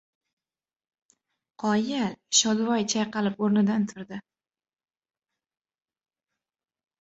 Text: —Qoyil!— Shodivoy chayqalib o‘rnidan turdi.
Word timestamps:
—Qoyil!— 1.63 2.15
Shodivoy 2.37 2.85
chayqalib 2.93 3.43
o‘rnidan 3.49 3.85
turdi. 3.93 4.21